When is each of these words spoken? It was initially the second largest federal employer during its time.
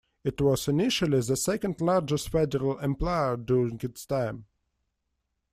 It 0.23 0.41
was 0.41 0.67
initially 0.67 1.21
the 1.21 1.35
second 1.37 1.79
largest 1.79 2.29
federal 2.31 2.79
employer 2.79 3.37
during 3.37 3.79
its 3.83 4.03
time. 4.07 4.47